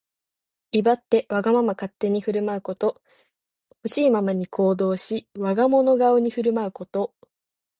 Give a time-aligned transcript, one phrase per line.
[0.71, 2.99] 威張ってわがまま勝手に振る舞うこと。
[3.83, 7.13] ほしいままに行動し、我が物顔に振る舞うこと。